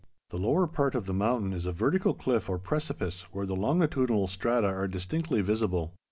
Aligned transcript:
The 0.31 0.39
lower 0.39 0.65
part 0.65 0.95
of 0.95 1.05
the 1.05 1.13
mountain 1.13 1.53
is 1.53 1.67
a 1.67 1.71
vertical 1.71 2.15
cliff 2.15 2.49
or 2.49 2.57
precipice 2.57 3.21
where 3.31 3.45
the 3.45 3.55
longitudinal 3.55 4.25
strata 4.25 4.65
are 4.65 4.87
distinctly 4.87 5.41
visible. 5.41 5.93